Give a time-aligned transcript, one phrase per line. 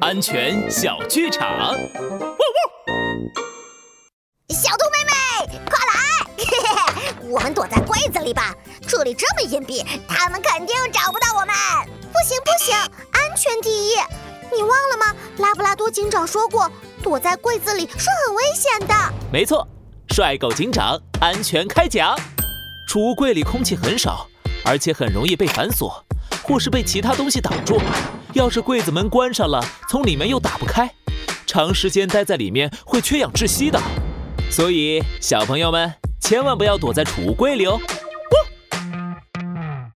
[0.00, 1.74] 安全小剧场。
[4.48, 6.00] 小兔妹妹，快来！
[7.28, 8.54] 我们躲在柜子里吧，
[8.88, 11.54] 这里这么隐蔽，他们肯定找不到我们。
[12.10, 12.74] 不行不行，
[13.12, 13.96] 安全第一！
[14.50, 15.14] 你忘了吗？
[15.36, 16.70] 拉布拉多警长说过，
[17.02, 18.94] 躲在柜子里是很危险的。
[19.30, 19.68] 没错，
[20.14, 22.18] 帅狗警长安全开讲。
[22.88, 24.26] 储物柜里空气很少，
[24.64, 26.02] 而且很容易被反锁，
[26.42, 27.78] 或是被其他东西挡住。
[28.34, 30.90] 要是柜子门关上了，从里面又打不开，
[31.46, 33.78] 长时间待在里面会缺氧窒息的。
[34.50, 37.78] 所以小朋友们千万不要躲在储物柜里哦。